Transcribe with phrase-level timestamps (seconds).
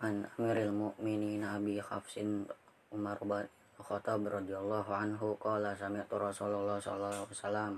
[0.00, 2.48] an Amiril Mukminin Abi Hafsin
[2.88, 3.44] Umar bin
[3.80, 7.72] Khattab radhiyallahu anhu qala sami'tu Rasulullah sallallahu alaihi wasallam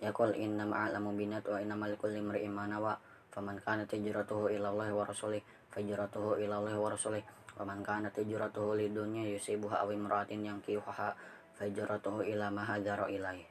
[0.00, 2.96] yaqul inna ma'alamu binat wa inna malikul limri'in ma nawa.
[3.28, 7.20] Faman kana hijratuhu ila Allah wa rasulih fajratuhu ila Allah wa rasulih.
[7.58, 11.12] Wa man kana hijratuhu lidunya yusibuha aw imra'atin yankihuha
[11.58, 13.42] fajratuhu ila ma hadzara ilaih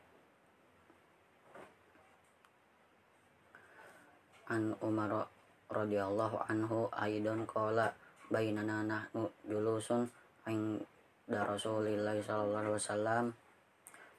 [4.47, 5.27] an Umar
[5.67, 7.91] radhiyallahu anhu aidon qala
[8.31, 10.07] bainana nahnu julusun
[10.47, 13.25] inda Rasulillahi sallallahu alaihi wasallam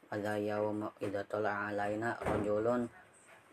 [0.09, 2.89] pada yaum idza tala alaina rajulun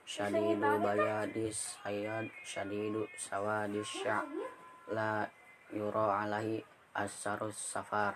[0.08, 4.24] syadidu bayadis hayad syadidu sawadis sya
[4.92, 5.28] la
[5.74, 6.64] yura alaihi
[6.96, 8.16] asarus safar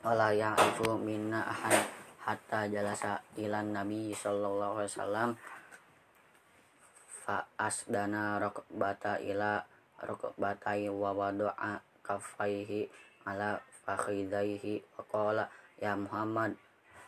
[0.00, 1.84] wala ya'rifu minna ahad
[2.24, 5.30] hatta jalasa ilan nabi sallallahu alaihi wasallam
[7.20, 9.60] fa asdana rokbata ila
[10.00, 12.88] rokbatai wa wado'a kafaihi
[13.28, 15.44] ala fakhidaihi wa
[15.76, 16.56] ya Muhammad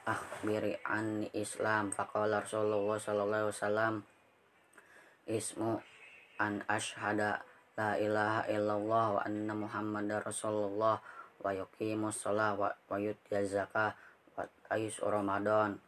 [0.05, 1.89] akhbiri an Islam.
[1.89, 3.95] Faqala Rasulullah sallallahu wasallam
[5.27, 5.79] ismu
[6.43, 7.47] an ashhada
[7.79, 10.99] la ilaha illallah wa anna muhammadar rasulullah
[11.43, 13.95] wa yuqimus shalah wa, wa yutiyaz zakah
[14.35, 15.79] wa tais ramadan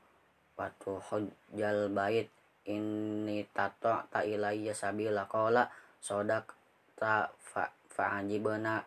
[0.54, 2.30] wa tuhajjal bait
[2.68, 5.68] inni tato ta ilayya sabila qala
[6.00, 6.56] sodak
[6.96, 8.82] ta fa fa'ajibna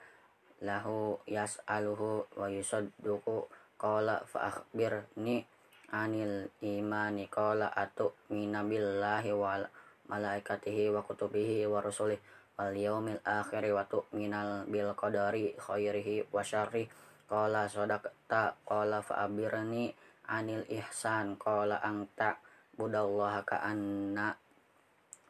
[0.66, 5.46] lahu yas'aluhu wa yusadduqu qala fa akhbirni
[5.94, 9.64] anil imani qala atu minabillahi wal
[10.10, 12.18] malaikatihi wa kutubihi wa rusulih
[12.58, 16.90] wal yaumil akhiri wa tu'minal bil qadari khairihi wa syarri
[17.30, 19.94] qala sadaqta qala fa abirni
[20.28, 22.36] anil ihsan qala anta
[22.78, 24.38] budallaha ka anna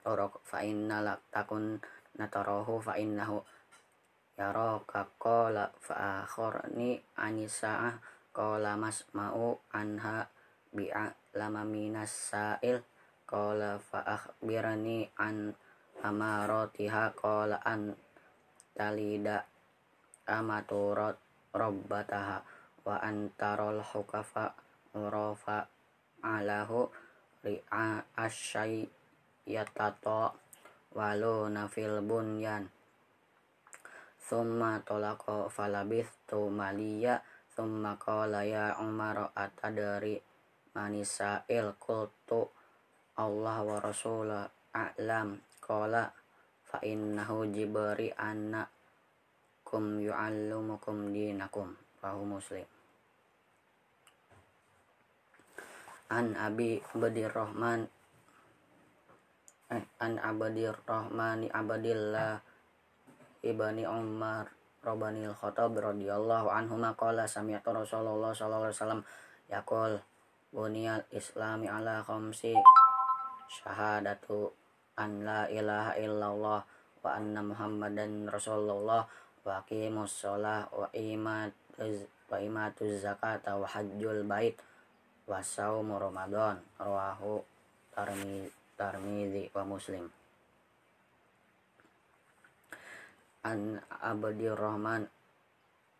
[0.07, 1.79] orok fa inna lak takun
[2.19, 3.39] natarahu fa innahu
[4.37, 7.97] yaraka qala fa akhorni anisa
[8.35, 10.29] qala mas mau anha
[10.75, 12.83] bi'a lama minas sa'il
[13.25, 15.55] qala fa akhbirani an
[16.05, 17.97] amaratiha qala an
[18.77, 19.41] talida
[20.29, 21.17] amaturat
[21.55, 22.45] rabbataha
[22.85, 24.53] wa antarol hukafa
[24.93, 25.65] urafa
[26.21, 26.87] alahu
[27.45, 28.87] ri'a asyai
[29.47, 30.33] yatato
[30.93, 32.67] walu nafil bunyan.
[34.17, 37.23] Summa tolako falabith tu maliya
[37.55, 40.19] summa qala ya umar atadari
[41.49, 42.41] il kultu
[43.17, 44.45] Allah wa rasulah
[44.75, 45.41] a'lam.
[45.57, 46.05] Qala
[46.61, 48.61] fa innahu jibari anna
[49.65, 51.73] kum yu'allumukum dinakum.
[51.97, 52.76] Rahu muslim
[56.07, 57.87] an Abi Badir Rahman
[59.71, 62.39] eh, an Abadir Rahmani Abadillah
[63.43, 64.47] ibani Umar
[64.83, 69.03] Robani al-Khattab radhiyallahu anhu maqala sami'tu Rasulullah sallallahu alaihi wasallam
[69.51, 69.99] yaqul
[70.55, 72.55] buniyal islami ala khamsi
[73.51, 74.51] syahadatu
[74.95, 76.59] an la ilaha illallah
[77.03, 79.07] wa anna muhammadan rasulullah
[79.43, 81.51] wa aqimus shalah wa imat
[82.27, 84.55] wa imatuz zakata wa hajjul bait
[85.27, 87.43] wasaumu Ramadan rawahu
[88.77, 90.05] Tarmizi wa Muslim.
[93.43, 95.03] An Abdul Rahman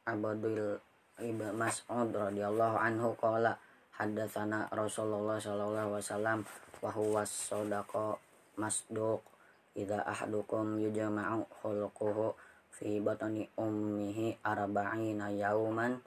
[0.07, 0.77] Abdul
[1.17, 3.57] Ibn Mas'ud radhiyallahu anhu qala
[3.97, 6.39] haddatsana Rasulullah sallallahu alaihi wasallam
[6.85, 8.13] wa huwa sadaqa
[8.61, 9.25] masduq
[9.73, 12.37] idza ahadukum yujma'u khulquhu
[12.69, 15.97] fi batni ummihi arba'ina yauman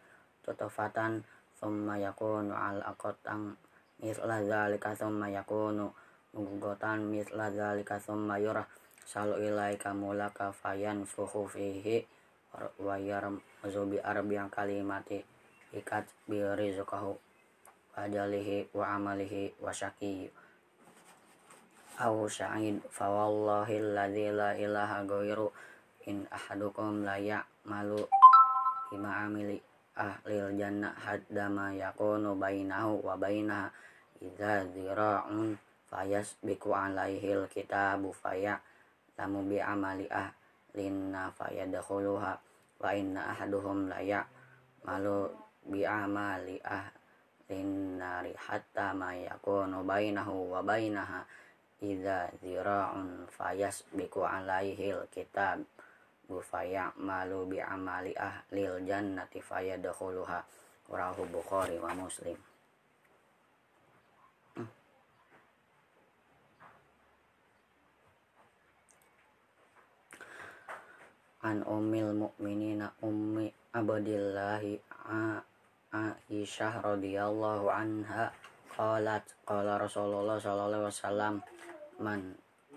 [0.47, 1.27] tutafatan
[1.61, 3.55] thumma yakunu al aqatan
[4.01, 5.93] misla zalika thumma yakunu
[6.33, 8.65] mugotan misla zalika thumma yurah
[9.05, 12.07] salu ilaika mulaka fayan fuhu fihi
[12.81, 15.23] wa yarmazu arbi yang kalimati
[15.71, 17.15] ikat bi rizqahu
[17.95, 20.31] ajalihi wa amalihi wa syaki
[22.01, 25.53] aw syahid fa wallahi alladzi la ilaha ghairu
[26.09, 28.03] in ahadukum la ya'malu
[28.89, 29.61] bima amili
[29.99, 33.71] ahlil jannah haddama yakunu bainahu wa bainaha
[34.21, 35.59] idza zira'un
[36.47, 38.61] biku alaihil kitabu faya
[39.19, 42.33] lamu bi amali ahlinna fayadkhuluha
[42.81, 43.99] wa inna ahaduhum la
[44.87, 45.27] malu
[45.67, 51.27] bi amali ahlin nari hatta ma yakunu bainahu wa bainaha
[51.83, 53.27] idza zira'un
[53.97, 55.67] biku alaihil kitab
[56.39, 60.39] faya malu bi amali ahlil jannati fayadkhuluha.
[60.87, 62.39] Rawahu bukhari wa muslim.
[71.43, 74.77] An ummil mu'minina ummi abdillahi
[75.91, 78.31] Aisyah radhiyallahu anha
[78.71, 81.35] qalat qala Rasulullah sallallahu alaihi wasallam
[81.99, 82.21] man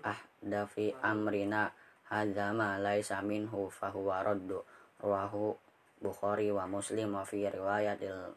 [0.02, 1.70] ahdafi amrina
[2.10, 4.60] hadza ma laisa minhu fahuwa raddu.
[5.04, 5.56] Rawahu
[6.04, 8.36] Bukhari wa Muslim wa fi riwayatil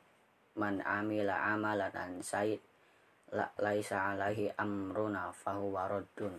[0.55, 2.63] man amila amalan sayyid
[3.35, 6.35] la laisa alaihi amruna fahuwa raddun.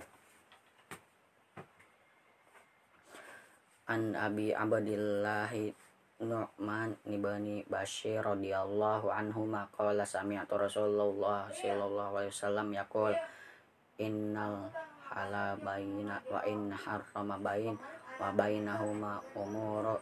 [3.88, 5.75] An abi abdillahi
[6.18, 13.13] Nu'man ibni Bashir radhiyallahu anhu maqala sami'tu Rasulullah sallallahu alaihi wasallam yaqul
[14.01, 14.74] innal
[15.18, 17.74] hala baina wa in harrama bain
[18.22, 19.98] wa bainahuma umuru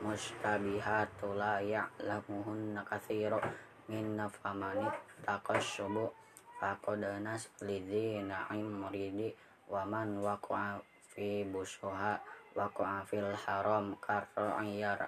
[0.00, 3.36] mustabihatu la ya'lamuhunna katsiru.
[3.84, 4.96] Min famanit
[5.28, 6.08] taqashubu
[6.56, 9.28] faqadanas lidzina imridi
[9.68, 10.80] wa man waqa'a
[11.12, 12.16] fi busuha
[12.56, 15.04] waqa'a fil haram karra'iyar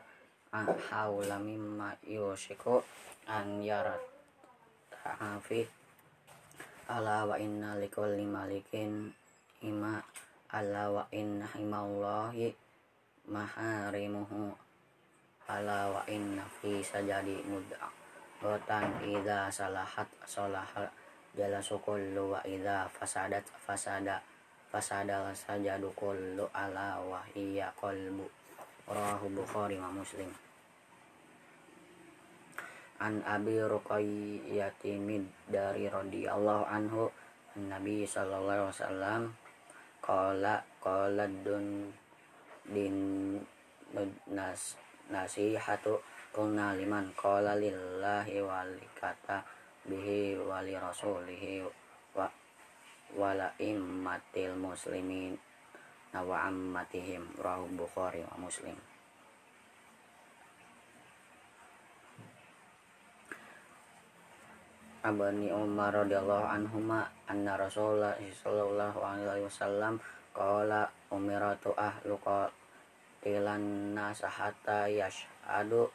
[0.92, 2.84] haula mimma yushiku
[3.24, 3.96] an yara
[4.92, 5.64] ta'afi.
[6.92, 9.08] Ala wa inna likulli malikin
[9.64, 10.02] ima
[10.52, 12.52] ala wa inna himallahi
[13.28, 14.52] maharimuhu.
[15.46, 17.86] Ala wa inna fi sajadi mud'a
[18.42, 20.90] Rotan idha salahat salahat
[21.38, 24.18] jala sukullu wa idha fasadat fasada
[24.68, 28.26] fasadal sajadu kullu ala wahiyya qalbu.
[28.90, 30.28] Rahu bukhari wa muslim.
[33.00, 35.00] An abi ruqayyati
[35.48, 37.08] dari radhiyallahu anhu
[37.56, 39.22] nabi sallallahu alaihi wasallam
[40.06, 41.90] qala qala dun
[42.70, 42.96] din
[44.30, 44.78] nas
[45.10, 45.98] nasihatu
[46.30, 49.42] kulna liman qala lillahi walikata
[49.90, 51.66] bihi wali rasulihi
[52.14, 52.30] wa
[53.18, 55.34] wala immatil muslimin.
[56.16, 58.85] Wa ammatihim rahu bukhari wa muslim
[65.06, 70.02] Abani Umar radhiyallahu anhuma anna Rasulullah sallallahu alaihi wasallam
[70.34, 75.86] qala umiratu ahlu qatilan nasa hatta yashhadu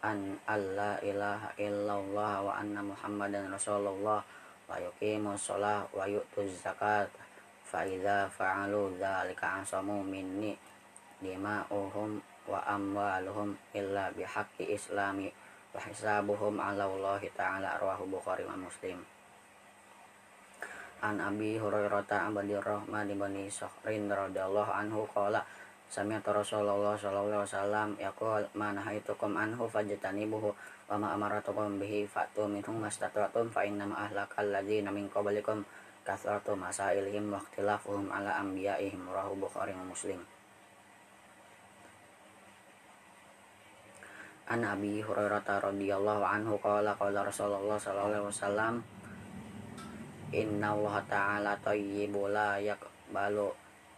[0.00, 7.12] an alla ilaha illallah wa anna muhammadan rasulullah wa yuqimu sholah wa yu'tu zakat
[7.60, 10.56] fa idza fa'alu dzalika asamu minni
[11.20, 15.28] dima'uhum wa amwaluhum illa bihaqqi islami
[15.74, 18.98] wa hisabuhum ala Allah ta'ala rawahu Bukhari wa Muslim.
[20.98, 25.44] An Abi Hurairah ta'abadi rahman ibni Sakhrin radhiyallahu anhu qala
[25.88, 30.52] Sami'tu Rasulullah sallallahu alaihi wasallam yaqul man haitukum anhu fajtanibuhu
[30.88, 35.64] wa ma amaratukum bihi fa'tu minhum mastata'tum fa inna ahlakal ladzina min qablikum
[36.04, 40.20] kathratu masailihim wa ikhtilafuhum ala anbiya'ihim rahu Bukhari Muslim
[44.48, 48.74] An Abi Hurairah radhiyallahu anhu qala qala Rasulullah sallallahu alaihi wasallam
[50.32, 53.48] Inna Allah ta'ala tayyibu la yaqbalu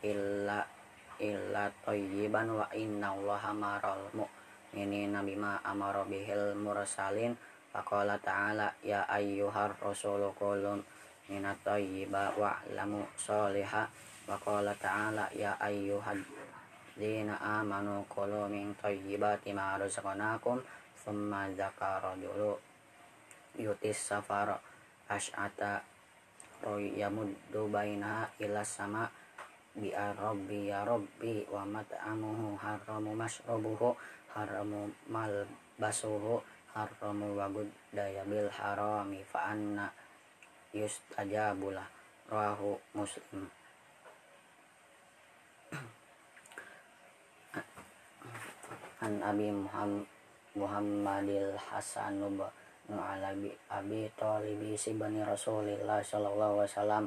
[0.06, 0.62] illa
[1.22, 3.42] illa tayyiban wa inna Allah
[4.70, 7.34] ini nabi ma amara bihil mursalin.
[7.70, 10.82] Faqala ta'ala ya ayyuhar rasulu qulun
[11.30, 13.86] minat tayyiba wa'lamu sholiha
[14.26, 16.18] wa qala ta'ala ya ayyuhad
[16.98, 20.58] dina amanu qulu min tayyibati ma razaqnakum
[21.04, 22.58] thumma dzakara dulu
[23.58, 24.58] yutis safar
[25.10, 25.82] ash'ata
[26.96, 29.08] yamuddu bainaha ila sama
[29.74, 33.96] bi rabbi ya rabbi wa mat'amuhu haramu mashrabuhu
[34.34, 35.46] haramu mal
[35.78, 36.42] basuhu
[36.74, 39.88] haramu wagud daya bil harami fa anna
[40.74, 41.86] yustajabulah
[42.30, 43.50] rahu muslim
[49.00, 50.06] an abi muhammad
[50.56, 57.04] muhammadil hasan nu alabi abi talibi si bani rasulillah sallallahu alaihi wasallam.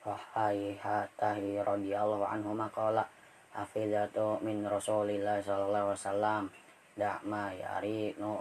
[0.00, 3.04] Rahai hatahi radhiyallahu anhu maqala
[3.52, 6.42] hafizatu min rasulillah sallallahu alaihi wasallam
[6.96, 8.40] da'ma yari nu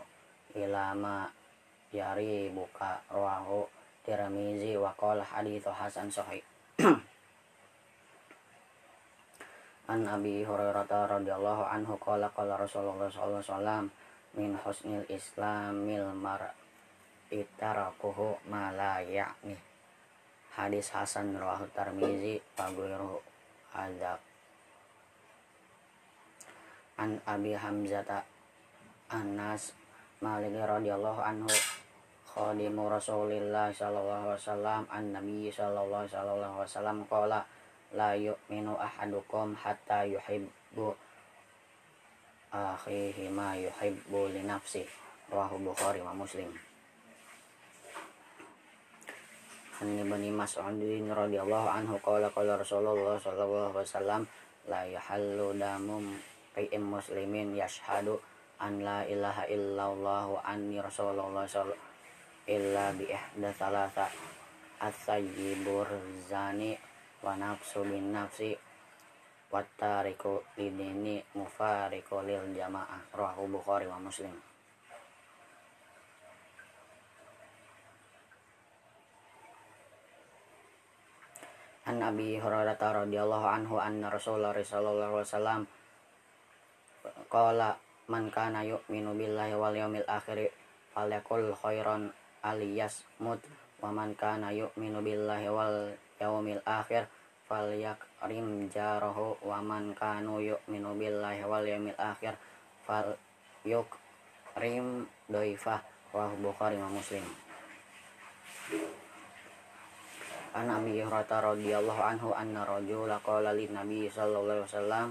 [0.56, 1.28] ilama
[1.92, 3.68] yari buka ruahu
[4.08, 6.40] tiramizi wa qala hadithu hasan sahih
[9.90, 13.86] An Abi Hurairah radhiyallahu anhu qala qala Rasulullah sallallahu alaihi wasallam
[14.38, 16.54] min husnil islamil mar
[17.34, 19.58] itarakuhu ma la ya'ni.
[20.54, 23.18] Hadis Hasan rawahu Tirmizi wa ghairuhu
[23.74, 24.22] adzab
[27.02, 28.22] an Abi Hamzata
[29.10, 29.74] Anas
[30.22, 31.50] Malik radhiyallahu anhu
[32.30, 37.42] khadimu Rasulillah sallallahu alaihi wasallam an Nabi sallallahu alaihi wasallam qala
[37.94, 40.94] la yu'minu ahadukum hatta yuhibbu
[42.54, 44.86] akhihi ma yuhibbu li nafsi.
[45.30, 46.50] Rawahu Bukhari wa Muslim.
[49.80, 54.22] An Ibnu Mas'udin radhiyallahu anhu qala qala Rasulullah sallallahu alaihi wasallam
[54.68, 56.04] la yahallu damum
[56.52, 58.20] qiyam muslimin yashhadu
[58.60, 61.48] an la ilaha illallah wa anni rasulullah
[62.44, 64.12] illa bi ihda thalatha.
[64.80, 65.92] As-sayyibur
[66.32, 66.79] zani
[67.20, 68.56] wa nafsu bin nafsi
[69.50, 73.02] wa tariku lidini mufariku lil jamaah.
[73.16, 74.34] Rawahu bukhari wa muslim.
[81.90, 85.62] An Abi Hurairah radhiyallahu anhu anna Rasulullah sallallahu alaihi wasallam
[87.34, 90.54] qala man kana yu'minu billahi wal yawmil akhir
[90.94, 92.14] falyakul khairan
[92.46, 93.42] aliyasmut
[93.82, 97.08] wa man kana yu'minu billahi wal yawmil akhir
[97.50, 102.38] falyakrim jarahu wa man kanu yu'minu billahi wal yawmil akhir
[102.86, 105.82] falyukrim doifah
[106.14, 107.26] wa Bukhari wa Muslim.
[110.54, 115.08] An Abi Hurairah radhiyallahu anhu anna rajula qala lin Nabi sallallahu alaihi wasallam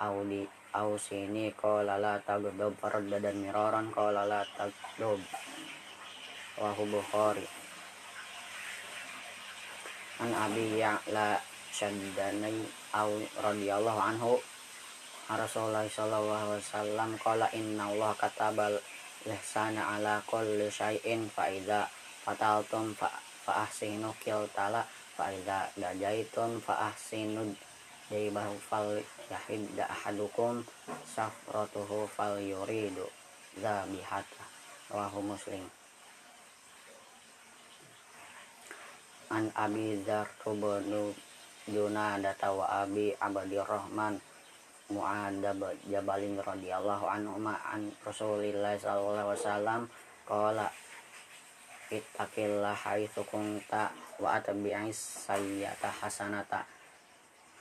[0.00, 5.20] audi ausini qala la taghdab faraddadan miraran qala la taghdab
[6.60, 7.59] wa Bukhari
[10.20, 11.40] An Abi Ya'la
[11.72, 12.60] Syaddani
[12.92, 13.10] au
[13.40, 14.36] radhiyallahu anhu.
[15.30, 18.74] Rasulullah sallallahu alaihi wasallam qala inna Allah katabal
[19.24, 21.86] ihsana ala kulli syai'in fa idza
[22.26, 23.08] fataltum fa
[23.46, 24.10] ahsinu
[24.52, 24.82] tala
[25.16, 27.54] fa idza dajaitun fa ahsinu
[28.10, 28.98] jaibahu fal
[29.30, 30.66] yahidda ahadukum
[31.06, 33.06] safratuhu fal yuridu
[33.54, 34.44] zabihata
[34.90, 35.62] rawahu muslim
[39.30, 41.14] an abi dzar tubnu
[41.70, 44.18] junadata wa abi abadir rahman
[44.90, 49.80] mu'adab jabalin radhiyallahu anhu an rasulillah sallallahu alaihi wasallam.
[50.26, 50.66] Qala
[51.94, 56.66] ittaqillah haitsu kunta wa atbi'is sayyata hasanata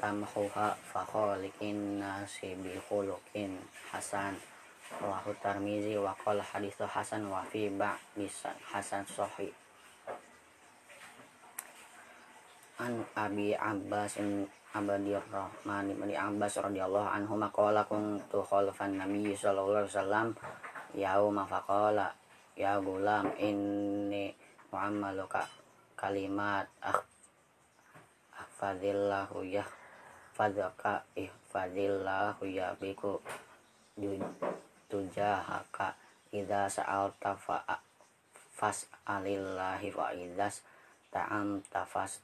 [0.02, 3.62] tamhuha fa khaliqin nasi bi khuluqin
[3.94, 4.34] hasan.
[4.90, 7.70] Rawahu tarmizi wa qala haditsu hasan wa fi
[8.18, 9.54] bisa hasan sahih
[12.80, 14.16] an abi abbas
[14.72, 20.28] abadir rahman ibn abbas radhiyallahu anhu maqala kuntu khalfan nabi sallallahu alaihi wasallam.
[20.96, 22.16] Yauma faqala
[22.56, 24.32] ya gulam ini
[24.72, 25.44] mu'ammaluka
[26.00, 26.66] kalimat
[28.34, 29.68] ahfadillahu ya
[30.34, 33.20] fadaka ihfadillahu ya biku
[34.88, 35.94] tujahaka
[36.32, 37.60] idza sa'alta fa
[38.56, 40.64] fas'alillahi wa idzas
[41.10, 42.22] ta'am tafas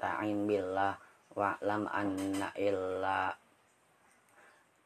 [0.00, 0.94] ta'in billah
[1.34, 3.32] wa'lam anna illa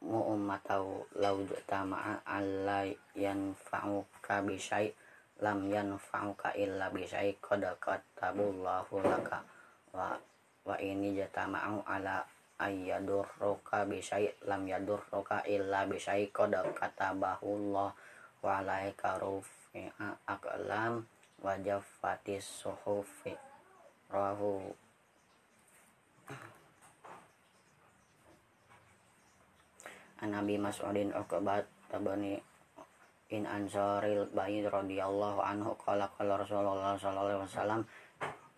[0.03, 2.83] mu'ummatau lau tama'a alla
[3.15, 4.91] yanfa'uka bisyai
[5.39, 9.43] lam yanfa'uka illa bisyai qad katabullahu laka
[9.95, 10.15] wa
[10.63, 12.23] wa ini jatama'u ala
[12.59, 17.89] ayyadurruka bisyai lam yadurruka illa bisyai qad katabahullah
[18.43, 21.03] wa alaika rufi'a aqlam
[21.43, 23.35] wa jaffatis suhufi
[24.07, 24.71] rahu
[30.23, 32.39] Nabi Mas'udin Uqbat tabani
[33.35, 37.81] in ansaril ba'id radhiyallahu anhu qala qala Rasulullah sallallahu alaihi wasallam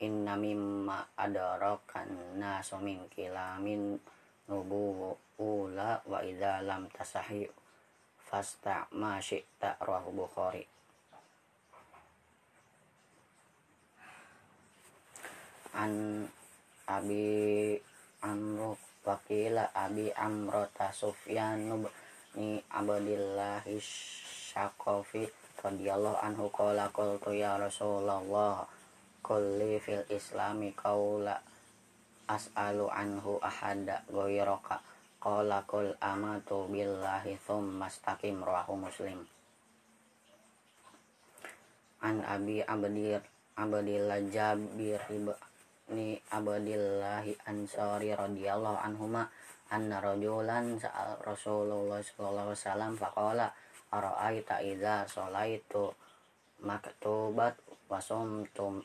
[0.06, 3.98] inna mimma adarakan nasu min kilamin
[4.46, 7.50] nubu ula wa idza lam tasahi
[8.22, 9.82] fasta ma syi'ta.
[9.82, 10.75] Rawahu Bukhari
[15.76, 16.26] an
[16.88, 17.76] Abi
[18.26, 18.74] Amru
[19.06, 21.86] wakila abi amrota sufyan
[22.34, 25.30] ni abadillahi syakofi
[25.62, 28.66] radhiyallahu anhu qala qultu ya rasulullah
[29.22, 31.38] kulli fil islami qaula
[32.26, 34.82] as'alu anhu ahada ghairaka
[35.22, 39.22] qala kul amatu billahi thumma istaqim muslim.
[42.02, 43.22] An abi abdir
[43.54, 45.02] abdillah jabir
[45.94, 49.30] ni abadillahi ansari radhiyallahu anhuma
[49.70, 53.48] anna rajulan sa'al Rasulullah sallallahu alaihi wasallam faqala
[53.94, 55.94] ara'aita idza sholaitu
[56.66, 57.54] maktubat
[57.86, 58.82] wa sumtum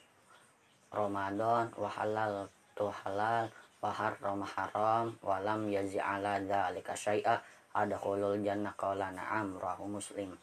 [0.93, 3.49] Ramadan wa halal tu halal
[3.81, 7.41] wa haram haram wa lam yaz'ala dzalika syai'a
[7.73, 10.37] adkhulul jannah qala na'am rahu muslim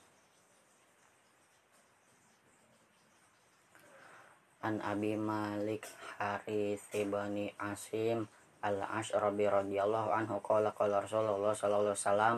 [4.65, 5.85] an Abi Malik
[6.17, 8.25] Haris ibni Asim
[8.65, 12.37] al Ashrabi radhiyallahu anhu qala qala Rasulullah sallallahu alaihi wasallam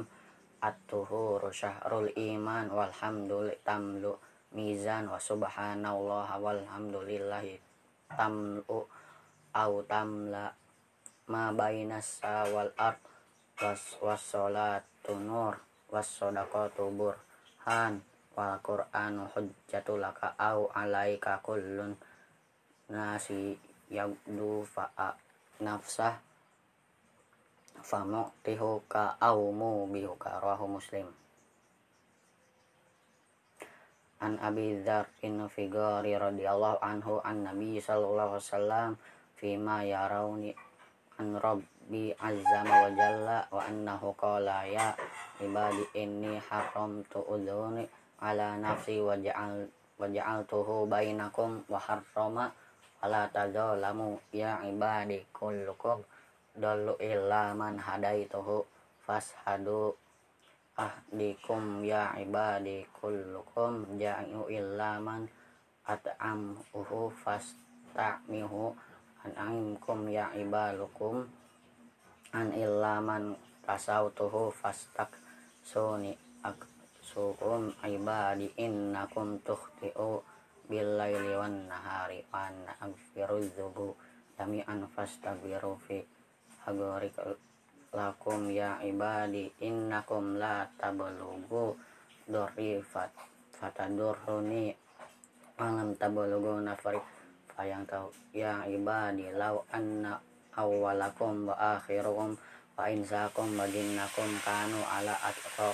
[0.60, 4.20] at-tuhuru syahrul iman walhamdulillah tamlu
[4.52, 7.56] mizan wa subhanallah walhamdulillahi
[8.12, 8.84] tamlu
[9.56, 10.52] au tamla
[11.32, 12.20] ma bainas
[12.52, 13.00] wal ard
[13.62, 15.56] was wassalatu nur
[15.94, 18.02] was sadaqatu burhan
[18.36, 21.94] wal qur'anu hujjatul laka au alaika kullun
[22.90, 23.58] nasi
[23.90, 25.14] yabdu fa'a
[25.62, 26.18] nafsah.
[27.80, 31.08] Famu'tihuka au mubihuka rahu muslim.
[34.20, 38.90] An Abi Dzar bin Figari radhiyallahu anhu an Nabi sallallahu alaihi wasallam
[39.40, 40.52] fima yarawni
[41.24, 44.92] an Rabbi azza wa jalla wa annahu qala ya
[45.40, 47.88] ibadi inni haramtu udhuni
[48.20, 52.52] ala nafsi wa ja'al wa ja'altuhu bainakum wa harrama
[53.00, 56.04] ala tadzalamu ya ibadi kullukum.
[56.52, 58.68] Dallu illa man hadaituhu
[59.08, 59.96] fashadu.
[60.80, 64.00] Ahdikum ya ibadi kullukum.
[64.00, 65.28] Ja'u illa man
[65.88, 68.76] at'amuhu fasta'mihu.
[69.24, 71.28] An'amkum ya ibalukum.
[72.36, 75.16] An illa man tasautuhu fastak
[75.64, 77.72] suni aksukum.
[77.84, 80.24] Ibadi innakum tukhti'u
[80.70, 82.46] billaili wan nahari wa
[82.86, 83.98] aghfiru dzubu
[84.38, 86.06] jami'an fastaghfiru fi
[86.70, 87.34] agorikal
[87.90, 91.74] lakum ya ibadi innakum la tabalugu
[92.30, 93.10] dorifat
[93.58, 94.70] fatadurruni
[95.58, 97.02] alam tabalugu nafari
[97.58, 100.22] fayang tahu ya ibadi law anna
[100.54, 102.38] awwalakum wa akhirukum
[102.78, 105.74] wa insakum wa jinnakum kanu ala atqa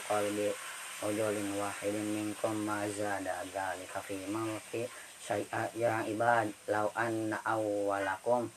[1.04, 4.88] ujulin wahidin minkum ma zada dzalika fi mulki
[5.20, 8.48] syai'a ya ibad law anna awwalakum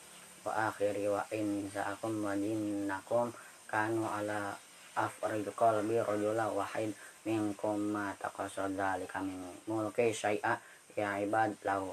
[0.46, 3.34] wa akhiri wa insakum wa jinnakum
[3.66, 4.54] kanu ala
[4.94, 6.94] afrid qalbi rajula wahid
[7.26, 10.54] minkum ma taqasad dzalika min mulki syai'a
[10.94, 11.90] ya ibad law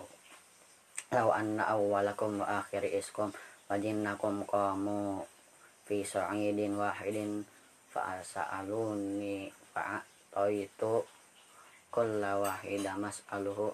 [1.10, 3.34] law anna awwalakum wa akhiri iskum
[3.66, 5.26] wa jinnakum qamu
[5.90, 7.42] fi sa'idin wahidin
[7.90, 9.50] fa sa'aluni
[10.36, 11.00] fa itu.
[11.88, 13.72] Kulla wahida mas'aluhu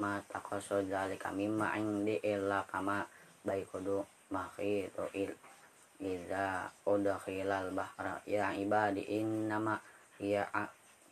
[0.00, 3.04] ma taqasad dzalika mimma indi illa kama
[3.44, 4.00] baikudu
[4.32, 5.36] makhitu il
[6.00, 8.22] Iza udkhilal bahra.
[8.24, 9.76] Ya ibadi innama
[10.16, 10.48] hiya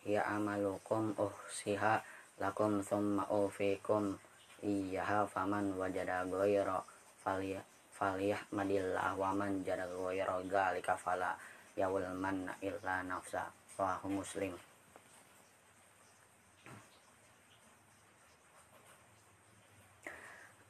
[0.06, 2.00] hiya amalukum uhsiha
[2.40, 4.14] lakum thumma ufikum
[4.62, 6.80] iyyaha faman wajada ghayra
[7.20, 7.66] faliyah
[7.98, 11.34] falyahmadillah wa man jada ghayra dzalika fala
[11.74, 13.50] yawul manna illa nafsa.
[13.76, 14.56] Rawahu muslim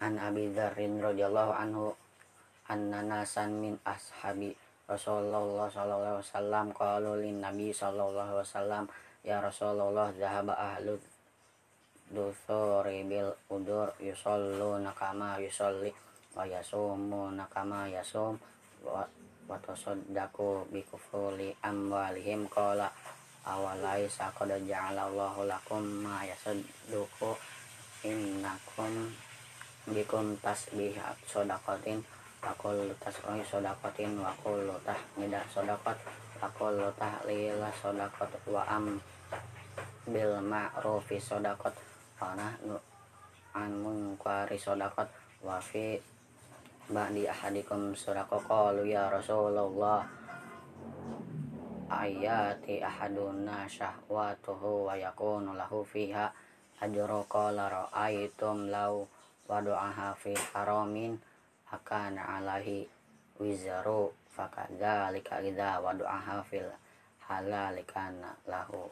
[0.01, 1.95] an abi dzarrin radhiyallahu anhu
[2.69, 4.53] anna nasan min ashabi
[4.87, 8.85] Rasulullah sallallahu alaihi wasallam qalu lin nabi sallallahu alaihi wasallam
[9.27, 10.95] ya Rasulullah zahaba ahlu
[12.07, 15.91] dusuri bil udur yusalluna kama yusalli
[16.39, 18.39] wa yasumuna kama yasum
[18.87, 19.03] wa
[19.47, 22.47] wa tasaddaqu bi kufuli amwalihim.
[22.47, 22.87] Qala
[23.47, 27.35] awalai qad ja'alallahu lakum ma yasadduqu
[28.07, 29.11] innakum
[29.87, 32.03] bikum tasbihat sodaqatin
[32.47, 35.99] Pakul tasrohi sodakotin wa kullu tahmidah sodakot
[36.39, 39.03] wa kullu tahlila sodakot wa am
[40.07, 41.75] bil ma'rufi sodakot
[42.23, 42.79] wa nahnu
[43.51, 45.11] an munkwari sodakot
[45.43, 45.99] wa fi
[46.87, 50.07] ba'di ahadikum sodakot qalu ya Rasulullah.
[51.91, 56.31] Ayati ahaduna syahwatuhu wa yakunu lahu fiha
[56.79, 59.16] ajru qala ra'aitum law
[59.49, 61.19] wadu'aha fi haramin
[61.73, 62.87] akan alaihi
[63.41, 66.71] wizaru fakadzalika idza wadu'aha fil
[67.27, 68.91] halal kana lahu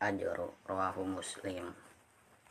[0.00, 1.72] ajru rawahu muslim